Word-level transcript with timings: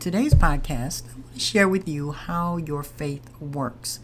today's 0.00 0.32
podcast, 0.32 1.02
I 1.10 1.12
want 1.12 1.34
to 1.34 1.40
share 1.40 1.68
with 1.68 1.86
you 1.86 2.12
how 2.12 2.56
your 2.56 2.82
faith 2.82 3.38
works. 3.38 4.00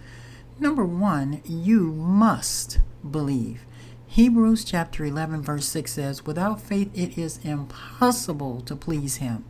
Number 0.61 0.85
one, 0.85 1.41
you 1.47 1.91
must 1.91 2.81
believe. 3.11 3.65
Hebrews 4.07 4.63
chapter 4.63 5.07
11, 5.07 5.41
verse 5.41 5.65
6 5.65 5.91
says, 5.91 6.27
Without 6.27 6.61
faith 6.61 6.91
it 6.95 7.17
is 7.17 7.41
impossible 7.43 8.61
to 8.61 8.77
please 8.77 9.17
him. 9.17 9.47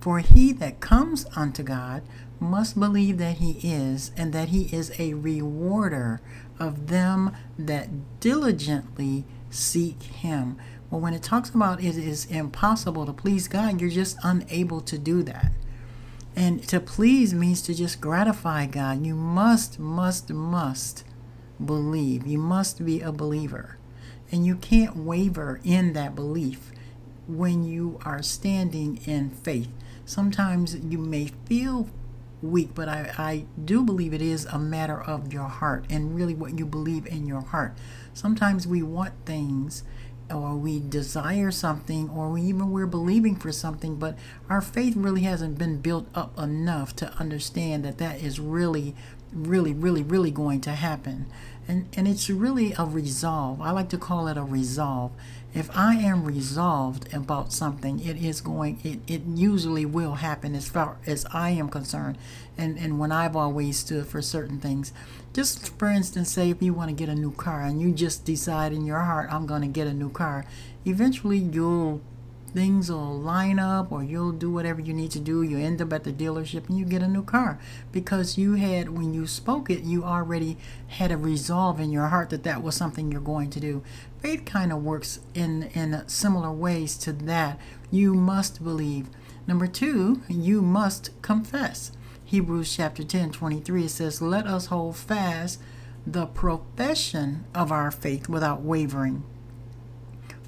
For 0.00 0.20
he 0.20 0.52
that 0.52 0.78
comes 0.78 1.26
unto 1.34 1.64
God 1.64 2.04
must 2.38 2.78
believe 2.78 3.18
that 3.18 3.38
he 3.38 3.58
is, 3.60 4.12
and 4.16 4.32
that 4.32 4.50
he 4.50 4.72
is 4.74 4.92
a 5.00 5.14
rewarder 5.14 6.20
of 6.60 6.86
them 6.86 7.34
that 7.58 8.20
diligently 8.20 9.24
seek 9.50 10.00
him. 10.04 10.58
Well, 10.90 11.00
when 11.00 11.14
it 11.14 11.24
talks 11.24 11.50
about 11.50 11.82
it 11.82 11.96
is 11.96 12.24
impossible 12.26 13.04
to 13.06 13.12
please 13.12 13.48
God, 13.48 13.80
you're 13.80 13.90
just 13.90 14.16
unable 14.22 14.80
to 14.82 14.96
do 14.96 15.24
that. 15.24 15.50
And 16.36 16.62
to 16.68 16.80
please 16.80 17.34
means 17.34 17.62
to 17.62 17.74
just 17.74 18.00
gratify 18.00 18.66
God. 18.66 19.04
You 19.04 19.14
must, 19.14 19.78
must, 19.78 20.30
must 20.30 21.04
believe. 21.64 22.26
You 22.26 22.38
must 22.38 22.84
be 22.84 23.00
a 23.00 23.12
believer. 23.12 23.76
And 24.30 24.46
you 24.46 24.56
can't 24.56 24.96
waver 24.96 25.60
in 25.64 25.94
that 25.94 26.14
belief 26.14 26.70
when 27.26 27.64
you 27.64 27.98
are 28.04 28.22
standing 28.22 29.00
in 29.04 29.30
faith. 29.30 29.70
Sometimes 30.04 30.76
you 30.76 30.98
may 30.98 31.32
feel 31.46 31.88
weak, 32.40 32.70
but 32.74 32.88
I, 32.88 33.12
I 33.18 33.44
do 33.62 33.82
believe 33.82 34.14
it 34.14 34.22
is 34.22 34.44
a 34.46 34.58
matter 34.58 35.00
of 35.00 35.32
your 35.32 35.48
heart 35.48 35.84
and 35.90 36.14
really 36.14 36.34
what 36.34 36.58
you 36.58 36.66
believe 36.66 37.06
in 37.06 37.26
your 37.26 37.40
heart. 37.40 37.76
Sometimes 38.14 38.66
we 38.66 38.82
want 38.82 39.12
things 39.26 39.82
or 40.30 40.54
we 40.54 40.80
desire 40.80 41.50
something 41.50 42.08
or 42.10 42.30
we 42.30 42.42
even 42.42 42.70
we're 42.70 42.86
believing 42.86 43.34
for 43.36 43.52
something 43.52 43.96
but 43.96 44.16
our 44.48 44.60
faith 44.60 44.94
really 44.96 45.22
hasn't 45.22 45.58
been 45.58 45.80
built 45.80 46.06
up 46.14 46.36
enough 46.38 46.94
to 46.94 47.12
understand 47.14 47.84
that 47.84 47.98
that 47.98 48.20
is 48.20 48.38
really 48.38 48.94
really 49.32 49.72
really 49.72 50.02
really 50.02 50.30
going 50.30 50.60
to 50.60 50.70
happen 50.70 51.26
and 51.68 51.86
and 51.96 52.08
it's 52.08 52.28
really 52.28 52.72
a 52.78 52.84
resolve 52.84 53.60
i 53.60 53.70
like 53.70 53.88
to 53.88 53.98
call 53.98 54.26
it 54.26 54.36
a 54.36 54.42
resolve 54.42 55.12
if 55.54 55.74
I 55.74 55.94
am 55.94 56.24
resolved 56.24 57.12
about 57.14 57.52
something, 57.52 58.00
it 58.00 58.22
is 58.22 58.42
going, 58.42 58.80
it, 58.84 59.00
it 59.12 59.22
usually 59.34 59.86
will 59.86 60.16
happen 60.16 60.54
as 60.54 60.68
far 60.68 60.98
as 61.06 61.24
I 61.32 61.50
am 61.50 61.70
concerned. 61.70 62.18
And, 62.58 62.78
and 62.78 62.98
when 62.98 63.12
I've 63.12 63.34
always 63.34 63.78
stood 63.78 64.06
for 64.06 64.20
certain 64.20 64.60
things, 64.60 64.92
just 65.32 65.76
for 65.78 65.88
instance, 65.88 66.30
say 66.30 66.50
if 66.50 66.62
you 66.62 66.74
want 66.74 66.90
to 66.90 66.94
get 66.94 67.08
a 67.08 67.14
new 67.14 67.32
car 67.32 67.62
and 67.62 67.80
you 67.80 67.92
just 67.92 68.24
decide 68.24 68.72
in 68.72 68.84
your 68.84 69.00
heart, 69.00 69.32
I'm 69.32 69.46
going 69.46 69.62
to 69.62 69.68
get 69.68 69.86
a 69.86 69.94
new 69.94 70.10
car, 70.10 70.44
eventually 70.84 71.38
you'll 71.38 72.02
things 72.48 72.90
will 72.90 73.18
line 73.18 73.58
up 73.58 73.92
or 73.92 74.02
you'll 74.02 74.32
do 74.32 74.50
whatever 74.50 74.80
you 74.80 74.92
need 74.92 75.10
to 75.12 75.20
do. 75.20 75.42
You 75.42 75.58
end 75.58 75.80
up 75.80 75.92
at 75.92 76.04
the 76.04 76.12
dealership 76.12 76.68
and 76.68 76.78
you 76.78 76.84
get 76.84 77.02
a 77.02 77.08
new 77.08 77.22
car. 77.22 77.58
Because 77.92 78.38
you 78.38 78.54
had 78.54 78.90
when 78.90 79.14
you 79.14 79.26
spoke 79.26 79.70
it 79.70 79.82
you 79.82 80.04
already 80.04 80.56
had 80.88 81.12
a 81.12 81.16
resolve 81.16 81.78
in 81.78 81.90
your 81.90 82.08
heart 82.08 82.30
that 82.30 82.42
that 82.44 82.62
was 82.62 82.74
something 82.74 83.12
you're 83.12 83.20
going 83.20 83.50
to 83.50 83.60
do. 83.60 83.82
Faith 84.20 84.44
kind 84.44 84.72
of 84.72 84.82
works 84.82 85.20
in 85.34 85.64
in 85.74 86.02
similar 86.08 86.50
ways 86.50 86.96
to 86.98 87.12
that. 87.12 87.58
You 87.90 88.14
must 88.14 88.62
believe. 88.64 89.08
Number 89.46 89.66
two 89.66 90.22
you 90.28 90.62
must 90.62 91.10
confess. 91.22 91.92
Hebrews 92.24 92.74
chapter 92.76 93.04
10 93.04 93.32
23 93.32 93.84
it 93.84 93.88
says 93.88 94.20
let 94.20 94.46
us 94.46 94.66
hold 94.66 94.96
fast 94.96 95.60
the 96.06 96.26
profession 96.26 97.44
of 97.54 97.70
our 97.70 97.90
faith 97.90 98.28
without 98.28 98.62
wavering 98.62 99.22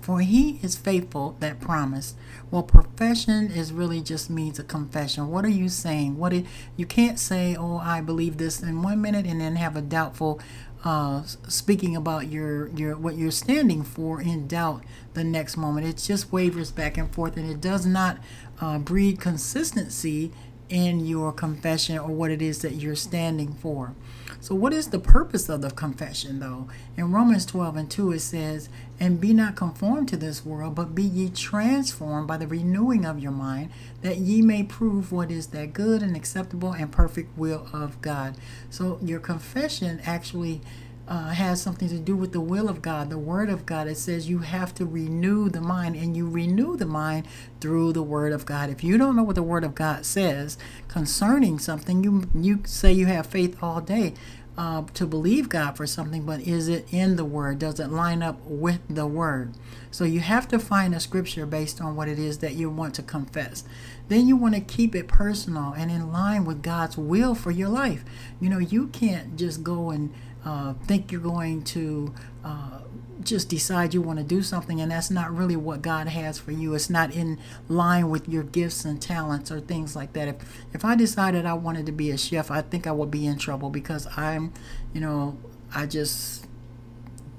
for 0.00 0.20
he 0.20 0.58
is 0.62 0.76
faithful 0.76 1.36
that 1.40 1.60
promised. 1.60 2.16
Well, 2.50 2.62
profession 2.62 3.50
is 3.50 3.72
really 3.72 4.00
just 4.00 4.30
means 4.30 4.58
a 4.58 4.64
confession. 4.64 5.28
What 5.28 5.44
are 5.44 5.48
you 5.48 5.68
saying? 5.68 6.18
What 6.18 6.32
it, 6.32 6.46
you 6.76 6.86
can't 6.86 7.18
say, 7.18 7.56
"Oh, 7.56 7.76
I 7.76 8.00
believe 8.00 8.38
this" 8.38 8.62
in 8.62 8.82
one 8.82 9.00
minute 9.00 9.26
and 9.26 9.40
then 9.40 9.56
have 9.56 9.76
a 9.76 9.82
doubtful 9.82 10.40
uh, 10.84 11.22
speaking 11.46 11.94
about 11.94 12.28
your 12.28 12.68
your 12.68 12.96
what 12.96 13.16
you're 13.16 13.30
standing 13.30 13.82
for 13.82 14.20
in 14.20 14.48
doubt 14.48 14.84
the 15.14 15.24
next 15.24 15.56
moment. 15.56 15.86
It 15.86 15.98
just 15.98 16.32
wavers 16.32 16.70
back 16.70 16.96
and 16.96 17.12
forth, 17.12 17.36
and 17.36 17.50
it 17.50 17.60
does 17.60 17.84
not 17.84 18.18
uh, 18.60 18.78
breed 18.78 19.20
consistency 19.20 20.32
in 20.70 21.04
your 21.04 21.32
confession 21.32 21.98
or 21.98 22.08
what 22.08 22.30
it 22.30 22.40
is 22.40 22.62
that 22.62 22.74
you're 22.74 22.96
standing 22.96 23.52
for. 23.54 23.94
So, 24.42 24.54
what 24.54 24.72
is 24.72 24.88
the 24.88 24.98
purpose 24.98 25.50
of 25.50 25.60
the 25.60 25.70
confession, 25.70 26.40
though? 26.40 26.68
In 26.96 27.12
Romans 27.12 27.44
12 27.44 27.76
and 27.76 27.90
2, 27.90 28.12
it 28.12 28.20
says, 28.20 28.70
And 28.98 29.20
be 29.20 29.34
not 29.34 29.54
conformed 29.54 30.08
to 30.08 30.16
this 30.16 30.46
world, 30.46 30.74
but 30.74 30.94
be 30.94 31.02
ye 31.02 31.28
transformed 31.28 32.26
by 32.26 32.38
the 32.38 32.46
renewing 32.46 33.04
of 33.04 33.18
your 33.18 33.32
mind, 33.32 33.70
that 34.00 34.16
ye 34.16 34.40
may 34.40 34.62
prove 34.62 35.12
what 35.12 35.30
is 35.30 35.48
that 35.48 35.74
good 35.74 36.02
and 36.02 36.16
acceptable 36.16 36.72
and 36.72 36.90
perfect 36.90 37.36
will 37.36 37.68
of 37.74 38.00
God. 38.00 38.36
So, 38.70 38.98
your 39.02 39.20
confession 39.20 40.00
actually 40.06 40.62
uh, 41.10 41.30
has 41.30 41.60
something 41.60 41.88
to 41.88 41.98
do 41.98 42.14
with 42.14 42.30
the 42.30 42.40
will 42.40 42.68
of 42.68 42.80
God, 42.80 43.10
the 43.10 43.18
Word 43.18 43.50
of 43.50 43.66
God. 43.66 43.88
It 43.88 43.96
says 43.96 44.30
you 44.30 44.38
have 44.38 44.72
to 44.76 44.86
renew 44.86 45.48
the 45.48 45.60
mind, 45.60 45.96
and 45.96 46.16
you 46.16 46.30
renew 46.30 46.76
the 46.76 46.86
mind 46.86 47.26
through 47.60 47.92
the 47.92 48.02
Word 48.02 48.32
of 48.32 48.46
God. 48.46 48.70
If 48.70 48.84
you 48.84 48.96
don't 48.96 49.16
know 49.16 49.24
what 49.24 49.34
the 49.34 49.42
Word 49.42 49.64
of 49.64 49.74
God 49.74 50.06
says 50.06 50.56
concerning 50.86 51.58
something, 51.58 52.04
you 52.04 52.30
you 52.32 52.60
say 52.64 52.92
you 52.92 53.06
have 53.06 53.26
faith 53.26 53.58
all 53.60 53.80
day. 53.80 54.14
Uh, 54.58 54.84
to 54.92 55.06
believe 55.06 55.48
God 55.48 55.76
for 55.76 55.86
something, 55.86 56.26
but 56.26 56.40
is 56.40 56.68
it 56.68 56.86
in 56.92 57.16
the 57.16 57.24
Word? 57.24 57.60
Does 57.60 57.80
it 57.80 57.86
line 57.88 58.22
up 58.22 58.38
with 58.44 58.80
the 58.90 59.06
Word? 59.06 59.54
So 59.90 60.04
you 60.04 60.20
have 60.20 60.48
to 60.48 60.58
find 60.58 60.94
a 60.94 61.00
scripture 61.00 61.46
based 61.46 61.80
on 61.80 61.96
what 61.96 62.08
it 62.08 62.18
is 62.18 62.38
that 62.38 62.54
you 62.54 62.68
want 62.68 62.94
to 62.96 63.02
confess. 63.02 63.64
Then 64.08 64.28
you 64.28 64.36
want 64.36 64.54
to 64.56 64.60
keep 64.60 64.94
it 64.94 65.08
personal 65.08 65.72
and 65.72 65.90
in 65.90 66.12
line 66.12 66.44
with 66.44 66.62
God's 66.62 66.98
will 66.98 67.34
for 67.34 67.50
your 67.50 67.70
life. 67.70 68.04
You 68.38 68.50
know, 68.50 68.58
you 68.58 68.88
can't 68.88 69.36
just 69.36 69.62
go 69.62 69.90
and 69.90 70.12
uh, 70.44 70.74
think 70.86 71.12
you're 71.12 71.20
going 71.20 71.62
to 71.62 72.14
uh, 72.44 72.80
just 73.22 73.48
decide 73.48 73.92
you 73.92 74.00
want 74.00 74.18
to 74.18 74.24
do 74.24 74.42
something 74.42 74.80
and 74.80 74.90
that's 74.90 75.10
not 75.10 75.34
really 75.34 75.56
what 75.56 75.82
God 75.82 76.08
has 76.08 76.38
for 76.38 76.52
you. 76.52 76.74
It's 76.74 76.88
not 76.88 77.12
in 77.12 77.38
line 77.68 78.08
with 78.08 78.28
your 78.28 78.42
gifts 78.42 78.84
and 78.84 79.00
talents 79.00 79.50
or 79.50 79.60
things 79.60 79.94
like 79.94 80.12
that. 80.14 80.28
If 80.28 80.36
if 80.72 80.84
I 80.84 80.94
decided 80.94 81.44
I 81.44 81.54
wanted 81.54 81.86
to 81.86 81.92
be 81.92 82.10
a 82.10 82.18
chef, 82.18 82.50
I 82.50 82.62
think 82.62 82.86
I 82.86 82.92
would 82.92 83.10
be 83.10 83.26
in 83.26 83.38
trouble 83.38 83.70
because 83.70 84.06
I'm, 84.16 84.52
you 84.94 85.00
know, 85.00 85.38
I 85.74 85.86
just 85.86 86.46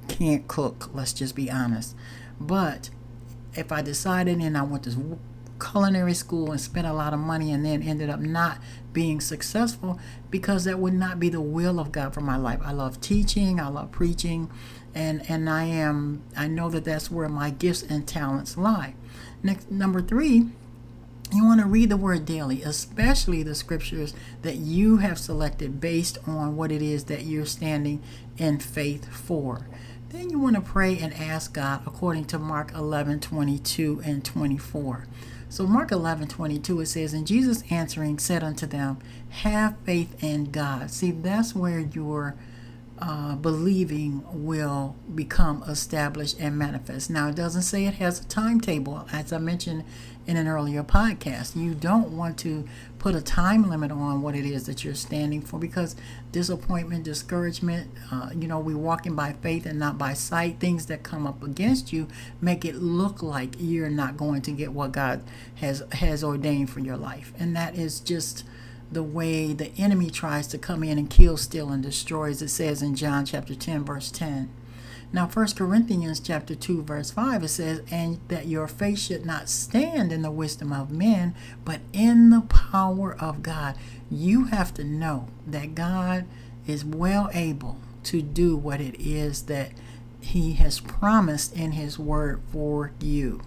can't 0.08 0.48
cook. 0.48 0.90
Let's 0.94 1.14
just 1.14 1.36
be 1.36 1.50
honest. 1.50 1.96
But 2.40 2.90
if 3.54 3.72
I 3.72 3.82
decided 3.82 4.40
and 4.40 4.58
I 4.58 4.64
went 4.64 4.84
to 4.84 5.20
culinary 5.62 6.14
school 6.14 6.52
and 6.52 6.60
spent 6.60 6.88
a 6.88 6.94
lot 6.94 7.14
of 7.14 7.20
money 7.20 7.52
and 7.52 7.66
then 7.66 7.84
ended 7.84 8.10
up 8.10 8.20
not 8.20 8.58
being 8.92 9.22
successful 9.22 10.00
because 10.30 10.64
that 10.64 10.80
would 10.80 10.94
not 10.94 11.20
be 11.20 11.30
the 11.30 11.42
will 11.42 11.80
of 11.80 11.92
God 11.92 12.14
for 12.14 12.22
my 12.22 12.36
life. 12.36 12.60
I 12.64 12.72
love 12.72 13.00
teaching, 13.00 13.60
I 13.60 13.68
love 13.68 13.92
preaching, 13.92 14.50
and 14.94 15.30
and 15.30 15.50
I 15.50 15.64
am 15.66 16.24
I 16.36 16.48
know 16.48 16.70
that 16.70 16.84
that's 16.84 17.12
where 17.12 17.30
my 17.30 17.50
gifts 17.50 17.84
and 17.84 18.08
talents 18.08 18.58
lie. 18.58 18.96
Next 19.44 19.72
number 19.72 20.02
3, 20.02 20.50
you 21.34 21.46
want 21.46 21.62
to 21.62 21.66
read 21.66 21.90
the 21.90 21.98
word 21.98 22.26
daily, 22.26 22.62
especially 22.62 23.42
the 23.42 23.56
scriptures 23.56 24.14
that 24.42 24.58
you 24.58 24.98
have 24.98 25.18
selected 25.18 25.80
based 25.80 26.18
on 26.28 26.58
what 26.58 26.72
it 26.72 26.82
is 26.82 27.06
that 27.06 27.24
you're 27.24 27.46
standing 27.46 28.04
in 28.38 28.60
faith 28.60 29.08
for. 29.08 29.68
Then 30.10 30.30
you 30.30 30.40
want 30.40 30.58
to 30.58 30.62
pray 30.62 30.98
and 31.00 31.14
ask 31.14 31.54
God 31.54 31.84
according 31.88 32.26
to 32.26 32.40
Mark 32.40 32.74
11 32.74 33.22
22 33.22 34.02
and 34.04 34.26
24. 34.26 35.08
So 35.52 35.68
Mark 35.68 35.92
11, 35.92 36.30
22, 36.30 36.80
it 36.80 36.86
says, 36.86 37.14
And 37.14 37.28
Jesus 37.28 37.62
answering 37.70 38.20
said 38.20 38.42
unto 38.42 38.66
them, 38.66 39.00
Have 39.32 39.76
faith 39.84 40.24
in 40.24 40.50
God. 40.50 40.90
See, 40.92 41.12
that's 41.12 41.54
where 41.54 41.80
your 41.80 42.36
uh, 43.02 43.36
believing 43.36 44.24
will 44.32 44.96
become 45.16 45.64
established 45.64 46.40
and 46.40 46.56
manifest. 46.56 47.10
Now, 47.10 47.30
it 47.30 47.36
doesn't 47.36 47.64
say 47.64 47.86
it 47.86 47.96
has 47.96 48.22
a 48.22 48.26
timetable, 48.26 49.08
as 49.12 49.34
I 49.34 49.40
mentioned 49.40 49.86
in 50.28 50.38
an 50.38 50.48
earlier 50.48 50.84
podcast. 50.84 51.56
You 51.56 51.74
don't 51.74 52.16
want 52.16 52.38
to 52.40 52.68
put 53.00 53.16
a 53.16 53.22
time 53.22 53.68
limit 53.68 53.92
on 53.92 54.22
what 54.22 54.36
it 54.36 54.46
is 54.46 54.68
that 54.68 54.84
you're 54.84 54.94
standing 54.94 55.42
for 55.42 55.58
because 55.60 55.96
disappointment, 56.32 57.04
discouragement, 57.04 57.90
uh, 58.12 58.30
you 58.36 58.48
know, 58.48 58.60
we're 58.60 58.78
walking 58.78 59.16
by 59.16 59.34
faith 59.34 59.66
and 59.66 59.80
not 59.80 59.98
by 59.98 60.14
sight. 60.14 60.60
Things 60.60 60.86
that 60.86 61.02
come 61.02 61.26
up 61.26 61.42
against 61.42 61.92
you 61.92 62.08
make 62.40 62.66
it 62.66 62.76
look 62.76 63.24
like 63.24 63.56
you're 63.58 63.90
not 63.90 64.16
going 64.16 64.44
to 64.44 64.52
get 64.52 64.74
what 64.74 64.92
God 64.92 65.24
has 65.56 65.82
has 65.94 66.24
ordained 66.24 66.70
for 66.70 66.82
your 66.82 66.98
life, 66.98 67.34
and 67.40 67.56
that 67.56 67.76
is 67.76 68.00
just 68.00 68.46
the 68.92 69.04
way 69.04 69.54
the 69.54 69.72
enemy 69.78 70.10
tries 70.10 70.48
to 70.48 70.58
come 70.58 70.84
in 70.84 70.98
and 70.98 71.10
kill, 71.10 71.38
steal, 71.38 71.70
and 71.70 71.82
destroy, 71.82 72.30
as 72.30 72.42
it 72.42 72.50
says 72.50 72.82
in 72.82 72.96
John 72.96 73.26
chapter 73.26 73.56
10, 73.56 73.86
verse 73.86 74.12
10. 74.12 74.50
Now, 75.14 75.28
1 75.28 75.48
Corinthians 75.56 76.22
chapter 76.22 76.56
2, 76.56 76.84
verse 76.84 77.12
5, 77.12 77.44
it 77.44 77.48
says, 77.50 77.82
And 77.92 78.20
that 78.30 78.48
your 78.48 78.68
faith 78.68 79.00
should 79.00 79.26
not 79.26 79.50
stand 79.50 80.12
in 80.12 80.22
the 80.22 80.32
wisdom 80.32 80.72
of 80.72 80.90
men, 80.90 81.36
but 81.66 81.82
in 81.92 82.30
the 82.30 82.42
power 82.42 83.16
of 83.20 83.44
God. 83.44 83.76
You 84.10 84.46
have 84.46 84.74
to 84.76 84.86
know 84.86 85.28
that 85.46 85.76
God 85.76 86.26
is 86.66 86.86
well 86.86 87.30
able 87.34 87.78
to 88.04 88.22
do 88.22 88.56
what 88.56 88.80
it 88.80 89.00
is 89.00 89.44
that 89.44 89.72
He 90.22 90.54
has 90.54 90.80
promised 90.80 91.56
in 91.56 91.74
His 91.74 92.00
Word 92.00 92.42
for 92.52 92.92
you. 93.02 93.42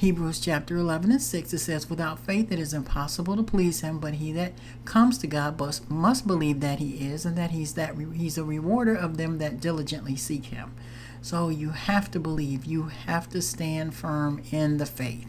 Hebrews 0.00 0.40
chapter 0.40 0.78
11 0.78 1.10
and 1.10 1.20
6, 1.20 1.52
it 1.52 1.58
says, 1.58 1.90
Without 1.90 2.18
faith 2.18 2.50
it 2.50 2.58
is 2.58 2.72
impossible 2.72 3.36
to 3.36 3.42
please 3.42 3.82
him, 3.82 3.98
but 3.98 4.14
he 4.14 4.32
that 4.32 4.54
comes 4.86 5.18
to 5.18 5.26
God 5.26 5.60
must, 5.60 5.90
must 5.90 6.26
believe 6.26 6.60
that 6.60 6.78
he 6.78 7.06
is, 7.06 7.26
and 7.26 7.36
that 7.36 7.50
he's 7.50 7.74
that 7.74 7.96
he's 8.14 8.38
a 8.38 8.44
rewarder 8.44 8.94
of 8.94 9.18
them 9.18 9.36
that 9.36 9.60
diligently 9.60 10.16
seek 10.16 10.46
him. 10.46 10.72
So 11.20 11.50
you 11.50 11.72
have 11.72 12.10
to 12.12 12.18
believe, 12.18 12.64
you 12.64 12.84
have 12.84 13.28
to 13.28 13.42
stand 13.42 13.94
firm 13.94 14.42
in 14.50 14.78
the 14.78 14.86
faith. 14.86 15.28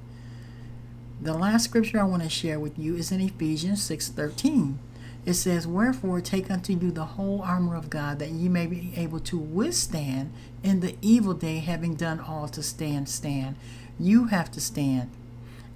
The 1.22 1.34
last 1.34 1.66
scripture 1.66 2.00
I 2.00 2.04
want 2.04 2.24
to 2.24 2.30
share 2.30 2.58
with 2.58 2.80
you 2.80 2.96
is 2.96 3.12
in 3.12 3.20
Ephesians 3.20 3.82
6:13. 3.82 4.78
It 5.26 5.34
says, 5.36 5.68
Wherefore 5.68 6.20
take 6.22 6.50
unto 6.50 6.74
you 6.74 6.92
the 6.92 7.06
whole 7.06 7.42
armor 7.42 7.76
of 7.76 7.90
God, 7.90 8.20
that 8.20 8.32
ye 8.32 8.50
may 8.50 8.66
be 8.66 8.94
able 8.96 9.20
to 9.22 9.38
withstand 9.38 10.34
in 10.64 10.80
the 10.80 10.96
evil 11.02 11.34
day, 11.34 11.60
having 11.60 11.96
done 11.96 12.20
all 12.20 12.48
to 12.50 12.64
stand, 12.64 13.08
stand. 13.08 13.56
You 14.00 14.26
have 14.26 14.52
to 14.52 14.62
stand. 14.62 15.12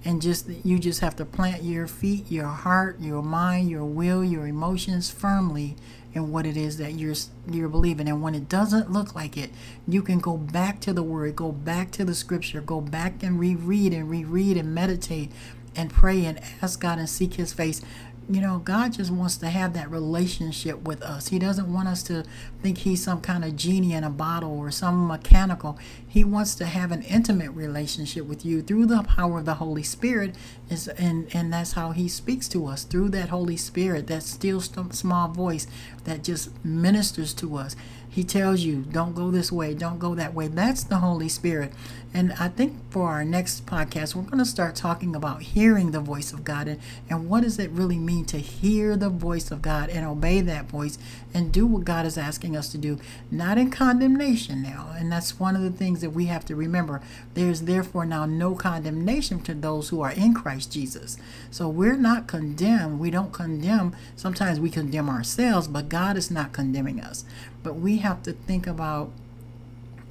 And 0.04 0.22
just 0.22 0.48
you 0.64 0.78
just 0.78 1.00
have 1.00 1.16
to 1.16 1.24
plant 1.24 1.64
your 1.64 1.86
feet, 1.86 2.30
your 2.30 2.46
heart, 2.46 3.00
your 3.00 3.22
mind, 3.22 3.70
your 3.70 3.84
will, 3.84 4.22
your 4.24 4.46
emotions 4.46 5.10
firmly 5.10 5.76
in 6.12 6.30
what 6.30 6.46
it 6.46 6.56
is 6.56 6.78
that 6.78 6.94
you're 6.94 7.14
you're 7.50 7.68
believing. 7.68 8.08
And 8.08 8.22
when 8.22 8.34
it 8.34 8.48
doesn't 8.48 8.90
look 8.90 9.14
like 9.14 9.36
it, 9.36 9.50
you 9.86 10.02
can 10.02 10.18
go 10.18 10.36
back 10.36 10.80
to 10.82 10.92
the 10.92 11.02
word, 11.02 11.34
go 11.36 11.50
back 11.50 11.90
to 11.92 12.04
the 12.04 12.14
scripture, 12.14 12.60
go 12.60 12.80
back 12.80 13.22
and 13.22 13.38
reread 13.38 13.92
and 13.92 14.08
reread 14.08 14.56
and 14.56 14.74
meditate 14.74 15.32
and 15.74 15.90
pray 15.90 16.24
and 16.24 16.40
ask 16.62 16.80
God 16.80 16.98
and 16.98 17.08
seek 17.08 17.34
his 17.34 17.52
face 17.52 17.82
you 18.28 18.40
know, 18.40 18.58
God 18.58 18.92
just 18.92 19.10
wants 19.12 19.36
to 19.38 19.48
have 19.48 19.72
that 19.74 19.88
relationship 19.90 20.82
with 20.82 21.00
us. 21.02 21.28
He 21.28 21.38
doesn't 21.38 21.72
want 21.72 21.86
us 21.86 22.02
to 22.04 22.24
think 22.60 22.78
He's 22.78 23.02
some 23.02 23.20
kind 23.20 23.44
of 23.44 23.54
genie 23.54 23.92
in 23.92 24.02
a 24.02 24.10
bottle 24.10 24.58
or 24.58 24.70
some 24.72 25.06
mechanical. 25.06 25.78
He 26.06 26.24
wants 26.24 26.56
to 26.56 26.66
have 26.66 26.90
an 26.90 27.02
intimate 27.02 27.50
relationship 27.50 28.26
with 28.26 28.44
you 28.44 28.62
through 28.62 28.86
the 28.86 29.04
power 29.04 29.38
of 29.38 29.44
the 29.44 29.54
Holy 29.54 29.84
Spirit, 29.84 30.34
is 30.68 30.88
and 30.88 31.28
and 31.32 31.52
that's 31.52 31.72
how 31.72 31.92
He 31.92 32.08
speaks 32.08 32.48
to 32.48 32.66
us 32.66 32.82
through 32.82 33.10
that 33.10 33.28
Holy 33.28 33.56
Spirit, 33.56 34.08
that 34.08 34.24
still 34.24 34.60
small 34.60 35.28
voice 35.28 35.68
that 36.04 36.24
just 36.24 36.64
ministers 36.64 37.32
to 37.34 37.56
us. 37.56 37.76
He 38.16 38.24
tells 38.24 38.62
you, 38.62 38.76
don't 38.76 39.14
go 39.14 39.30
this 39.30 39.52
way, 39.52 39.74
don't 39.74 39.98
go 39.98 40.14
that 40.14 40.32
way. 40.32 40.48
That's 40.48 40.82
the 40.82 41.00
Holy 41.00 41.28
Spirit. 41.28 41.74
And 42.14 42.32
I 42.40 42.48
think 42.48 42.90
for 42.90 43.10
our 43.10 43.26
next 43.26 43.66
podcast, 43.66 44.14
we're 44.14 44.22
going 44.22 44.38
to 44.38 44.46
start 44.46 44.74
talking 44.74 45.14
about 45.14 45.42
hearing 45.42 45.90
the 45.90 46.00
voice 46.00 46.32
of 46.32 46.42
God 46.42 46.66
and, 46.66 46.80
and 47.10 47.28
what 47.28 47.42
does 47.42 47.58
it 47.58 47.70
really 47.72 47.98
mean 47.98 48.24
to 48.24 48.38
hear 48.38 48.96
the 48.96 49.10
voice 49.10 49.50
of 49.50 49.60
God 49.60 49.90
and 49.90 50.06
obey 50.06 50.40
that 50.40 50.64
voice 50.64 50.96
and 51.34 51.52
do 51.52 51.66
what 51.66 51.84
God 51.84 52.06
is 52.06 52.16
asking 52.16 52.56
us 52.56 52.70
to 52.70 52.78
do, 52.78 52.98
not 53.30 53.58
in 53.58 53.70
condemnation 53.70 54.62
now. 54.62 54.94
And 54.96 55.12
that's 55.12 55.38
one 55.38 55.54
of 55.54 55.60
the 55.60 55.70
things 55.70 56.00
that 56.00 56.14
we 56.14 56.24
have 56.24 56.46
to 56.46 56.56
remember. 56.56 57.02
There's 57.34 57.62
therefore 57.62 58.06
now 58.06 58.24
no 58.24 58.54
condemnation 58.54 59.42
to 59.42 59.52
those 59.52 59.90
who 59.90 60.00
are 60.00 60.12
in 60.12 60.32
Christ 60.32 60.72
Jesus. 60.72 61.18
So 61.50 61.68
we're 61.68 61.98
not 61.98 62.28
condemned. 62.28 62.98
We 62.98 63.10
don't 63.10 63.34
condemn. 63.34 63.94
Sometimes 64.16 64.58
we 64.58 64.70
condemn 64.70 65.10
ourselves, 65.10 65.68
but 65.68 65.90
God 65.90 66.16
is 66.16 66.30
not 66.30 66.54
condemning 66.54 66.98
us. 66.98 67.26
But 67.66 67.80
we 67.80 67.96
have 67.96 68.22
to 68.22 68.32
think 68.32 68.68
about 68.68 69.10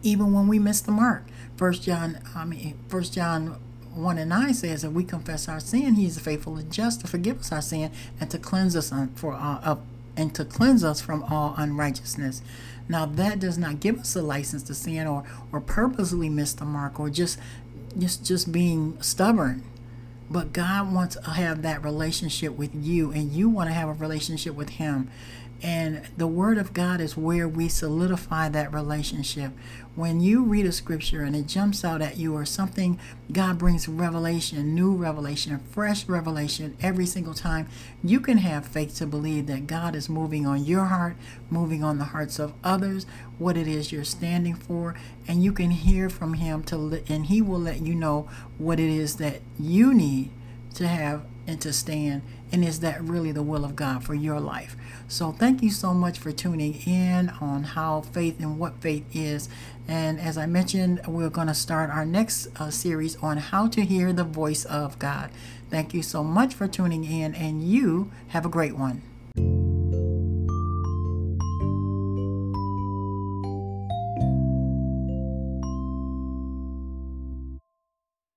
even 0.04 0.34
when 0.34 0.50
we 0.50 0.60
miss 0.60 0.81
the 0.81 0.92
mark. 0.92 1.24
First 1.56 1.84
John, 1.84 2.19
I 2.36 2.44
mean, 2.44 2.78
First 2.90 3.13
John 3.13 3.56
1 3.94 4.18
and 4.18 4.30
9 4.30 4.54
says 4.54 4.81
that 4.81 4.92
we 4.92 5.06
confess 5.06 5.48
our 5.48 5.62
sin, 5.62 5.96
he 5.96 6.06
is 6.06 6.19
faithful 6.19 6.57
and 6.57 6.69
just 6.69 7.00
to 7.00 7.07
forgive 7.07 7.40
us 7.40 7.54
our 7.54 7.62
sin 7.62 7.94
and 8.19 8.30
to 8.30 8.38
cleanse 8.38 8.75
us 8.75 8.92
for 9.16 9.36
uh, 9.36 9.78
and 10.18 10.36
to 10.36 10.44
cleanse 10.44 10.84
us 10.84 11.00
from 11.00 11.24
all 11.24 11.56
unrighteousness. 11.57 12.42
Now 12.90 13.06
that 13.06 13.40
does 13.40 13.58
not 13.58 13.80
give 13.80 14.01
us 14.01 14.18
a 14.18 14.22
license 14.22 14.63
to 14.63 14.74
sin 14.74 15.08
or 15.08 15.24
or 15.54 15.62
purposely 15.62 16.28
miss 16.28 16.51
the 16.51 16.66
mark 16.66 17.00
or 17.00 17.10
just 17.10 17.40
just 17.98 18.25
just 18.25 18.51
being 18.51 19.01
stubborn. 19.01 19.63
But 20.30 20.51
God 20.51 20.92
wants 20.92 21.16
to 21.16 21.30
have 21.30 21.62
that 21.62 21.86
relationship 21.86 22.58
with 22.58 22.75
you 22.75 23.13
and 23.13 23.31
you 23.31 23.48
want 23.48 23.69
to 23.69 23.74
have 23.74 23.88
a 23.88 23.94
relationship 23.94 24.56
with 24.56 24.72
him. 24.72 25.10
And 25.65 26.03
the 26.15 26.27
Word 26.27 26.59
of 26.59 26.73
God 26.73 27.01
is 27.01 27.17
where 27.17 27.47
we 27.47 27.69
solidify 27.69 28.50
that 28.50 28.71
relationship. 28.71 29.51
When 29.95 30.19
you 30.19 30.44
read 30.44 30.67
a 30.67 30.71
scripture 30.71 31.23
and 31.23 31.35
it 31.35 31.47
jumps 31.47 31.83
out 31.83 32.03
at 32.03 32.17
you, 32.17 32.35
or 32.35 32.45
something, 32.45 33.00
God 33.31 33.57
brings 33.57 33.88
revelation, 33.88 34.75
new 34.75 34.94
revelation, 34.94 35.57
fresh 35.71 36.07
revelation 36.07 36.77
every 36.83 37.07
single 37.07 37.33
time, 37.33 37.67
you 38.03 38.19
can 38.19 38.38
have 38.38 38.67
faith 38.67 38.95
to 38.97 39.07
believe 39.07 39.47
that 39.47 39.65
God 39.65 39.95
is 39.95 40.07
moving 40.07 40.45
on 40.45 40.63
your 40.63 40.85
heart, 40.85 41.15
moving 41.50 41.83
on 41.83 41.97
the 41.97 42.06
hearts 42.06 42.38
of 42.38 42.53
others, 42.63 43.07
what 43.39 43.57
it 43.57 43.67
is 43.67 43.91
you're 43.91 44.03
standing 44.03 44.53
for, 44.53 44.94
and 45.27 45.44
you 45.44 45.51
can 45.51 45.71
hear 45.71 46.12
from 46.12 46.35
Him 46.35 46.62
too, 46.62 47.01
and 47.09 47.25
He 47.25 47.41
will 47.41 47.59
let 47.59 47.81
you 47.81 47.95
know 47.95 48.29
what 48.59 48.79
it 48.79 48.91
is 48.91 49.15
that 49.15 49.41
you 49.57 49.95
need 49.95 50.29
to 50.75 50.88
have 50.88 51.25
and 51.47 51.62
to 51.62 51.74
stand. 51.74 52.21
And 52.51 52.63
is 52.63 52.80
that 52.81 53.01
really 53.01 53.31
the 53.31 53.44
will 53.44 53.65
of 53.65 53.75
God 53.75 54.03
for 54.03 54.13
your 54.13 54.39
life? 54.39 54.75
So 55.07 55.31
thank 55.31 55.62
you 55.62 55.71
so 55.71 55.94
much 55.94 56.18
for 56.18 56.31
tuning 56.31 56.81
in 56.86 57.30
on 57.42 57.63
how 57.63 58.01
faith 58.01 58.39
and 58.39 58.57
what 58.59 58.81
faith 58.81 59.06
is. 59.13 59.50
And 59.88 60.19
as 60.19 60.38
I 60.38 60.45
mentioned, 60.45 61.01
we're 61.07 61.30
going 61.30 61.47
to 61.47 61.53
start 61.53 61.89
our 61.89 62.06
next 62.06 62.47
uh, 62.59 62.71
series 62.71 63.15
on 63.18 63.38
how 63.38 63.68
to 63.68 63.81
hear 63.81 64.13
the 64.13 64.24
voice 64.24 64.65
of 64.65 64.97
God. 65.00 65.30
Thank 65.69 65.94
you 65.94 66.03
so 66.03 66.24
much 66.24 66.53
for 66.53 66.68
tuning 66.68 67.03
in, 67.03 67.36
and 67.36 67.63
you 67.63 68.12
have 68.30 68.45
a 68.45 68.50
great 68.50 68.77
one. 68.77 69.01